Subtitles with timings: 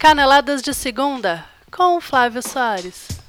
[0.00, 3.19] Caneladas de Segunda com Flávio Soares.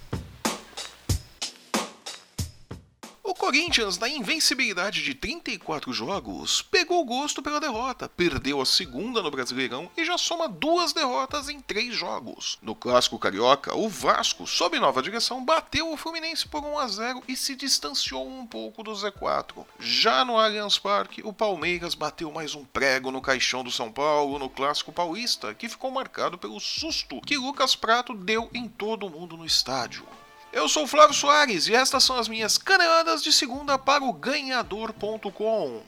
[3.42, 9.90] Corinthians, na invencibilidade de 34 jogos, pegou gosto pela derrota, perdeu a segunda no Brasileirão
[9.98, 12.60] e já soma duas derrotas em três jogos.
[12.62, 17.24] No clássico carioca, o Vasco, sob nova direção, bateu o Fluminense por 1 a 0
[17.28, 19.66] e se distanciou um pouco do Z4.
[19.80, 24.38] Já no Allianz Parque, o Palmeiras bateu mais um prego no caixão do São Paulo
[24.38, 29.36] no clássico paulista, que ficou marcado pelo susto que Lucas Prato deu em todo mundo
[29.36, 30.06] no estádio.
[30.54, 35.82] Eu sou Flávio Soares e estas são as minhas caneladas de segunda para o ganhador.com.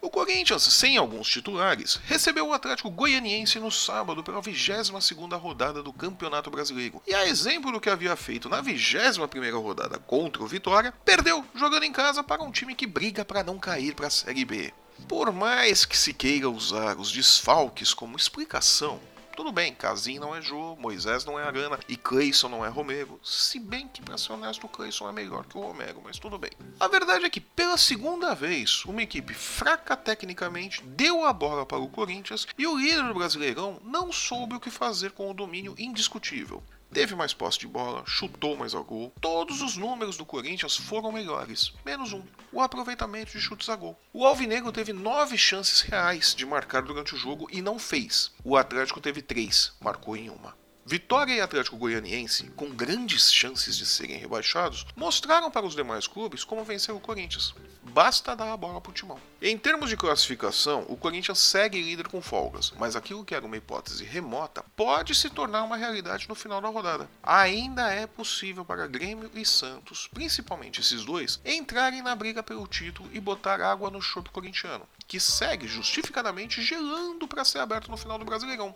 [0.00, 5.92] O Corinthians, sem alguns titulares, recebeu o Atlético Goianiense no sábado pela 22ª rodada do
[5.92, 7.02] Campeonato Brasileiro.
[7.06, 11.82] E a exemplo do que havia feito na 21ª rodada contra o Vitória, perdeu jogando
[11.82, 14.72] em casa para um time que briga para não cair para a Série B.
[15.06, 18.98] Por mais que se queira usar os desfalques como explicação,
[19.36, 23.20] tudo bem, Casim não é Jô, Moisés não é Arana e Cleison não é Romero.
[23.22, 26.38] Se bem que, pra ser honesto, o Cleison é melhor que o Romero, mas tudo
[26.38, 26.50] bem.
[26.80, 31.78] A verdade é que, pela segunda vez, uma equipe fraca tecnicamente deu a bola para
[31.78, 35.74] o Corinthians e o líder do Brasileirão não soube o que fazer com o domínio
[35.78, 36.62] indiscutível
[36.96, 39.12] teve mais posse de bola, chutou mais ao gol.
[39.20, 44.00] Todos os números do Corinthians foram melhores, menos um: o aproveitamento de chutes a gol.
[44.14, 48.32] O Alvinegro teve nove chances reais de marcar durante o jogo e não fez.
[48.42, 50.56] O Atlético teve três, marcou em uma.
[50.88, 56.44] Vitória e Atlético Goianiense, com grandes chances de serem rebaixados, mostraram para os demais clubes
[56.44, 57.52] como vencer o Corinthians.
[57.82, 59.18] Basta dar a bola para o timão.
[59.42, 63.56] Em termos de classificação, o Corinthians segue líder com folgas, mas aquilo que era uma
[63.56, 67.10] hipótese remota pode se tornar uma realidade no final da rodada.
[67.20, 73.10] Ainda é possível para Grêmio e Santos, principalmente esses dois, entrarem na briga pelo título
[73.12, 78.20] e botar água no chope corintiano, que segue justificadamente gelando para ser aberto no final
[78.20, 78.72] do Brasileirão.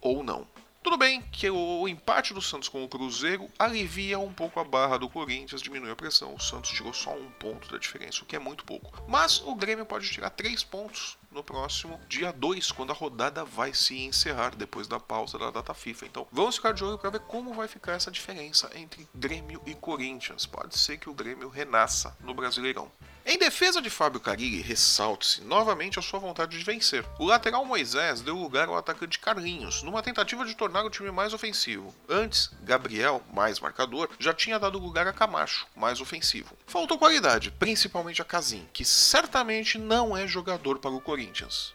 [0.00, 0.44] Ou não.
[0.82, 4.98] Tudo bem que o empate do Santos com o Cruzeiro alivia um pouco a barra
[4.98, 6.34] do Corinthians, diminui a pressão.
[6.34, 8.92] O Santos tirou só um ponto da diferença, o que é muito pouco.
[9.06, 13.72] Mas o Grêmio pode tirar três pontos no próximo dia 2, quando a rodada vai
[13.72, 16.06] se encerrar depois da pausa da data FIFA.
[16.06, 19.76] Então vamos ficar de olho para ver como vai ficar essa diferença entre Grêmio e
[19.76, 20.46] Corinthians.
[20.46, 22.90] Pode ser que o Grêmio renasça no Brasileirão.
[23.24, 27.04] Em defesa de Fábio Carilli, ressalte-se novamente a sua vontade de vencer.
[27.20, 31.32] O lateral Moisés deu lugar ao atacante Carlinhos, numa tentativa de tornar o time mais
[31.32, 31.94] ofensivo.
[32.08, 36.56] Antes, Gabriel, mais marcador, já tinha dado lugar a Camacho, mais ofensivo.
[36.66, 41.72] Faltou qualidade, principalmente a Casim, que certamente não é jogador para o Corinthians.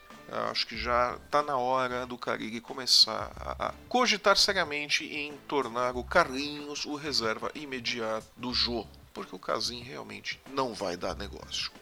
[0.50, 6.04] acho que já está na hora do Carilli começar a cogitar seriamente em tornar o
[6.04, 8.86] Carlinhos o reserva imediato do Jô
[9.18, 11.72] porque o Casim realmente não vai dar negócio.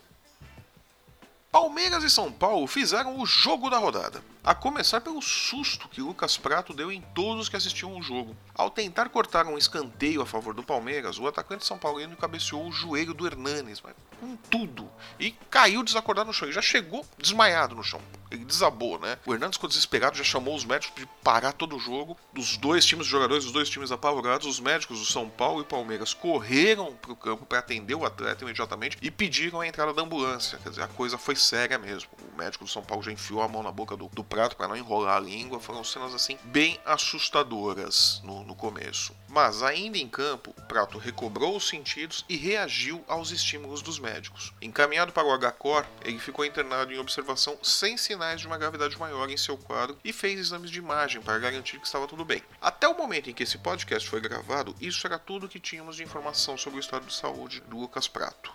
[1.53, 4.23] Palmeiras e São Paulo fizeram o jogo da rodada.
[4.47, 8.37] A começar pelo susto que Lucas Prato deu em todos que assistiam o jogo.
[8.55, 12.71] Ao tentar cortar um escanteio a favor do Palmeiras, o atacante São Paulino cabeceou o
[12.71, 16.47] joelho do Hernanes, mas com tudo, e caiu desacordado no chão.
[16.47, 18.01] Ele já chegou desmaiado no chão.
[18.31, 19.19] Ele desabou, né?
[19.27, 22.17] O Hernandes ficou desesperado, já chamou os médicos de parar todo o jogo.
[22.33, 25.65] Os dois times de jogadores, os dois times apavorados, os médicos do São Paulo e
[25.65, 30.03] Palmeiras correram para o campo para atender o atleta imediatamente e pediram a entrada da
[30.03, 30.57] ambulância.
[30.63, 32.11] Quer dizer, a coisa foi séria mesmo.
[32.37, 34.77] Médico do São Paulo já enfiou a mão na boca do, do prato para não
[34.77, 35.61] enrolar a língua.
[35.61, 39.15] Foram cenas assim bem assustadoras no, no começo.
[39.29, 44.53] Mas ainda em campo, o prato recobrou os sentidos e reagiu aos estímulos dos médicos.
[44.61, 49.29] Encaminhado para o HCOR, ele ficou internado em observação sem sinais de uma gravidade maior
[49.31, 52.43] em seu quadro e fez exames de imagem para garantir que estava tudo bem.
[52.61, 56.03] Até o momento em que esse podcast foi gravado, isso era tudo que tínhamos de
[56.03, 58.53] informação sobre o estado de saúde do Lucas Prato.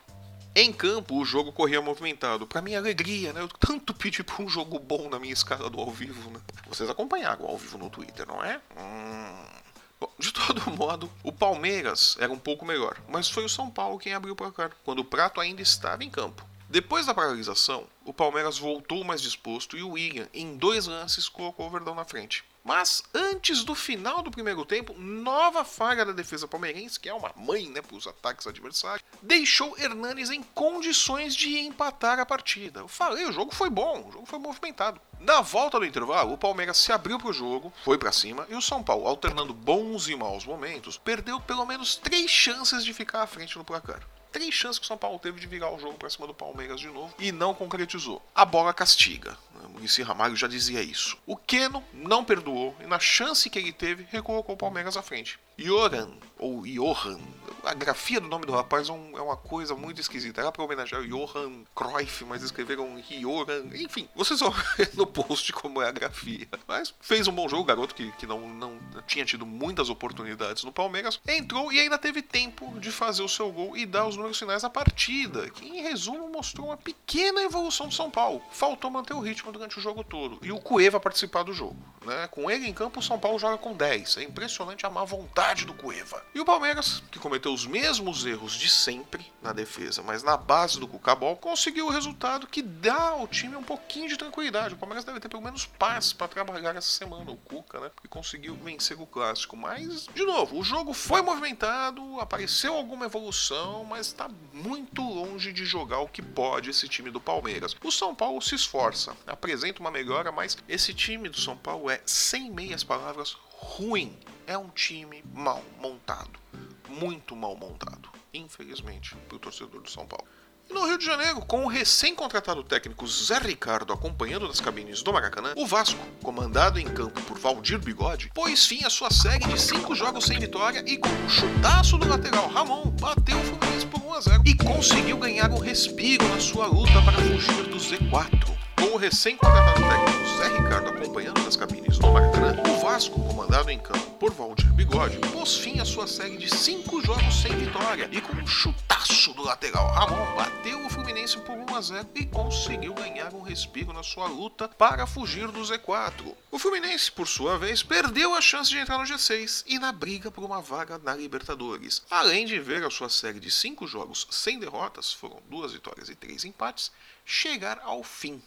[0.54, 2.46] Em campo, o jogo corria movimentado.
[2.46, 3.42] Para minha alegria, né?
[3.42, 6.42] Eu tanto pedi por um jogo bom na minha escala do ao vivo, né?
[6.68, 8.60] Vocês acompanharam o ao vivo no Twitter, não é?
[8.78, 9.62] Hum...
[10.00, 14.00] Bom, de todo modo, o Palmeiras era um pouco melhor, mas foi o São Paulo
[14.00, 16.44] quem abriu o placar, quando o Prato ainda estava em campo.
[16.72, 21.68] Depois da paralisação, o Palmeiras voltou mais disposto e o William, em dois lances, colocou
[21.68, 22.46] o Verdão na frente.
[22.64, 27.34] Mas antes do final do primeiro tempo, nova falha da defesa palmeirense, que é uma
[27.36, 32.80] mãe né, para os ataques adversários, deixou Hernanes em condições de empatar a partida.
[32.80, 35.02] Eu falei, o jogo foi bom, o jogo foi movimentado.
[35.20, 38.56] Na volta do intervalo, o Palmeiras se abriu para o jogo, foi para cima, e
[38.56, 43.24] o São Paulo, alternando bons e maus momentos, perdeu pelo menos três chances de ficar
[43.24, 44.00] à frente no placar
[44.32, 46.80] três chances que o São Paulo teve de virar o jogo para cima do Palmeiras
[46.80, 48.22] de novo e não concretizou.
[48.34, 49.38] A bola castiga.
[49.68, 51.18] Murici Ramalho já dizia isso.
[51.26, 55.40] O Keno não perdoou e na chance que ele teve, recolocou o Palmeiras à frente.
[55.58, 56.10] Joran,
[56.40, 57.20] ou Johan,
[57.64, 60.42] a grafia do nome do rapaz é, é uma coisa muito esquisita.
[60.42, 63.68] Era pra homenagear Johan Cruyff, mas escreveram Johan.
[63.76, 66.48] Enfim, vocês vão ver no post como é a grafia.
[66.68, 70.72] Mas fez um bom jogo, garoto que, que não, não tinha tido muitas oportunidades no
[70.72, 71.20] Palmeiras.
[71.28, 74.64] Entrou e ainda teve tempo de fazer o seu gol e dar os números finais
[74.64, 78.42] da partida, que em resumo mostrou uma pequena evolução do São Paulo.
[78.52, 80.40] Faltou manter o ritmo durante o jogo todo.
[80.42, 81.78] E o Cueva participar do jogo.
[82.06, 82.28] Né?
[82.28, 84.18] Com ele em campo, o São Paulo joga com 10.
[84.18, 86.24] É impressionante a má vontade do Cueva.
[86.34, 90.80] E o Palmeiras, que cometeu os mesmos erros de sempre na defesa, mas na base
[90.80, 94.74] do Cucabol, conseguiu o resultado que dá ao time um pouquinho de tranquilidade.
[94.74, 97.92] O Palmeiras deve ter pelo menos paz para trabalhar essa semana, o Cuca, né?
[98.04, 99.56] E conseguiu vencer o clássico.
[99.56, 105.66] Mas, de novo, o jogo foi movimentado, apareceu alguma evolução, mas está muito longe de
[105.66, 107.76] jogar o que pode esse time do Palmeiras.
[107.84, 112.00] O São Paulo se esforça, apresenta uma melhora, mas esse time do São Paulo é,
[112.06, 114.16] sem meias palavras, ruim.
[114.46, 116.40] É um time mal montado.
[116.88, 118.10] Muito mal montado.
[118.32, 120.28] Infelizmente, para o torcedor do São Paulo.
[120.70, 125.12] E no Rio de Janeiro, com o recém-contratado técnico Zé Ricardo acompanhando das cabines do
[125.12, 129.60] Maracanã, o Vasco, comandado em campo por Valdir Bigode, pôs fim à sua série de
[129.60, 134.02] cinco jogos sem vitória e com um chutaço do lateral Ramon, bateu o Fluminense por
[134.02, 138.61] 1 a 0 e conseguiu ganhar um respiro na sua luta para fugir do Z4.
[138.82, 143.78] Com o recém-contratado técnico Zé Ricardo acompanhando das cabines do Maracanã, o Vasco, comandado em
[143.78, 148.20] campo por Valdir Bigode, pôs fim à sua série de cinco jogos sem vitória e
[148.20, 152.96] com um chutaço do lateral Ramon bateu o Fluminense por 1 a 0 e conseguiu
[152.96, 156.36] ganhar um respiro na sua luta para fugir do Z4.
[156.50, 160.32] O Fluminense, por sua vez, perdeu a chance de entrar no G6 e na briga
[160.32, 162.02] por uma vaga na Libertadores.
[162.10, 166.16] Além de ver a sua série de cinco jogos sem derrotas, foram duas vitórias e
[166.16, 166.92] três empates,
[167.24, 168.42] chegar ao fim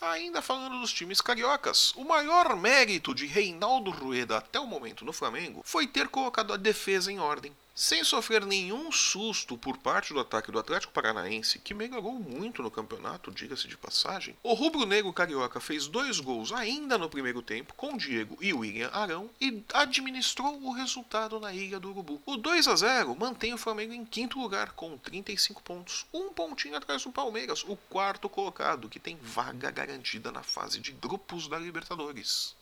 [0.00, 5.12] Ainda falando dos times cariocas, o maior mérito de Reinaldo Rueda até o momento no
[5.12, 7.52] Flamengo foi ter colocado a defesa em ordem.
[7.80, 12.72] Sem sofrer nenhum susto por parte do ataque do Atlético Paranaense, que melhorou muito no
[12.72, 17.96] campeonato, diga-se de passagem, o rubro-negro carioca fez dois gols ainda no primeiro tempo com
[17.96, 22.20] Diego e William Arão e administrou o resultado na Ilha do Urubu.
[22.26, 26.74] O 2 a 0 mantém o Flamengo em quinto lugar com 35 pontos, um pontinho
[26.74, 31.56] atrás do Palmeiras, o quarto colocado, que tem vaga garantida na fase de grupos da
[31.56, 32.56] Libertadores.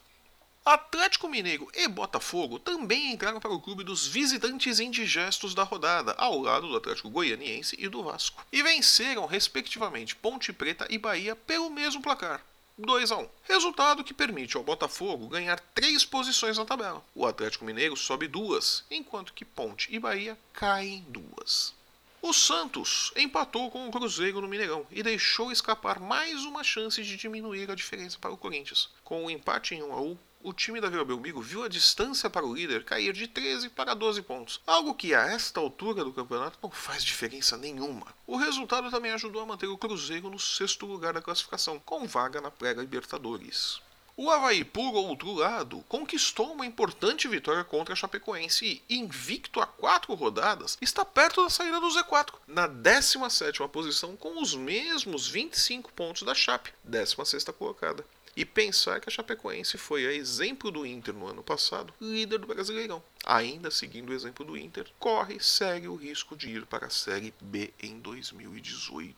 [0.67, 6.41] Atlético Mineiro e Botafogo também entraram para o clube dos visitantes indigestos da rodada, ao
[6.41, 11.71] lado do Atlético Goianiense e do Vasco, e venceram, respectivamente, Ponte Preta e Bahia pelo
[11.71, 12.45] mesmo placar.
[12.77, 13.29] 2 a 1.
[13.45, 17.01] Resultado que permite ao Botafogo ganhar três posições na tabela.
[17.15, 21.77] O Atlético Mineiro sobe duas, enquanto que Ponte e Bahia caem duas.
[22.21, 27.17] O Santos empatou com o Cruzeiro no Mineirão e deixou escapar mais uma chance de
[27.17, 28.89] diminuir a diferença para o Corinthians.
[29.05, 31.69] Com o um empate em 1 a 1, o time da Vila Belmiro viu a
[31.69, 36.05] distância para o líder cair de 13 para 12 pontos, algo que a esta altura
[36.05, 38.07] do campeonato não faz diferença nenhuma.
[38.29, 42.41] O resultado também ajudou a manter o Cruzeiro no sexto lugar da classificação, com vaga
[42.41, 43.81] na pré-Libertadores.
[44.17, 49.67] O Havaí, por outro lado, conquistou uma importante vitória contra a Chapecoense e, invicto a
[49.67, 55.93] quatro rodadas, está perto da saída do Z4, na 17ª posição com os mesmos 25
[55.93, 58.07] pontos da Chape, 16ª colocada.
[58.37, 62.47] E pensar que a Chapecoense foi a exemplo do Inter no ano passado, líder do
[62.47, 63.03] Brasileirão.
[63.25, 67.33] Ainda seguindo o exemplo do Inter, corre, segue o risco de ir para a Série
[67.41, 69.17] B em 2018.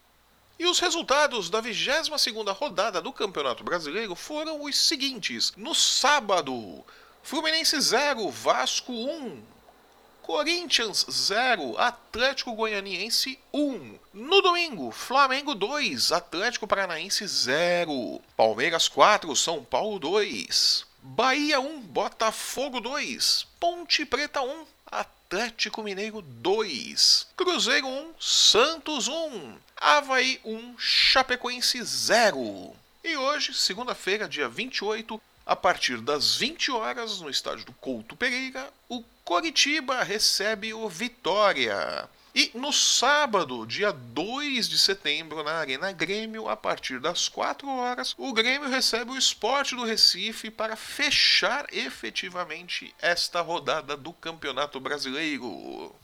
[0.57, 5.53] E os resultados da 22ª rodada do Campeonato Brasileiro foram os seguintes.
[5.57, 6.85] No sábado,
[7.21, 9.43] Fluminense 0, Vasco 1,
[10.29, 13.99] Corinthians 0, Atlético Goianiense 1.
[14.13, 18.21] No domingo, Flamengo 2, Atlético Paranaense 0.
[18.37, 20.85] Palmeiras 4, São Paulo 2.
[21.03, 23.47] Bahia 1, Botafogo 2.
[23.59, 27.29] Ponte Preta 1, Atlético Mineiro 2.
[27.35, 29.57] Cruzeiro 1, Santos 1.
[29.81, 32.77] Havaí 1, Chapecoense 0.
[33.03, 35.19] E hoje, segunda-feira, dia 28,
[35.49, 42.07] a partir das 20 horas, no estádio do Couto Pereira, o Coritiba recebe o Vitória.
[42.35, 48.15] E no sábado, dia 2 de setembro, na Arena Grêmio, a partir das 4 horas,
[48.19, 55.97] o Grêmio recebe o Esporte do Recife para fechar efetivamente esta rodada do Campeonato Brasileiro.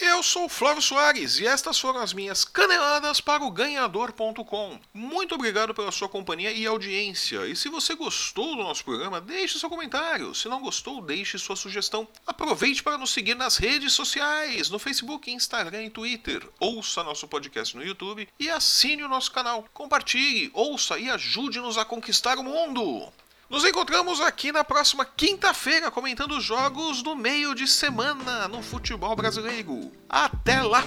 [0.00, 4.80] Eu sou Flávio Soares e estas foram as minhas caneladas para o ganhador.com.
[4.92, 7.46] Muito obrigado pela sua companhia e audiência.
[7.46, 10.34] E se você gostou do nosso programa, deixe seu comentário.
[10.34, 12.08] Se não gostou, deixe sua sugestão.
[12.26, 16.44] Aproveite para nos seguir nas redes sociais, no Facebook, Instagram e Twitter.
[16.58, 19.64] Ouça nosso podcast no YouTube e assine o nosso canal.
[19.72, 23.12] Compartilhe, ouça e ajude-nos a conquistar o mundo.
[23.48, 29.14] Nos encontramos aqui na próxima quinta-feira comentando os jogos do meio de semana no futebol
[29.14, 29.92] brasileiro.
[30.08, 30.82] Até lá!